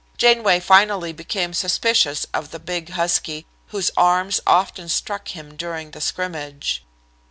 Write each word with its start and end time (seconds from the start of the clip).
Janeway 0.17 0.59
finally 0.59 1.13
became 1.13 1.53
suspicious 1.53 2.25
of 2.33 2.49
the 2.49 2.57
big 2.57 2.89
husky, 2.89 3.45
whose 3.67 3.91
arms 3.95 4.41
often 4.47 4.89
struck 4.89 5.27
him 5.27 5.55
during 5.55 5.91
the 5.91 6.01
scrimmage. 6.01 6.83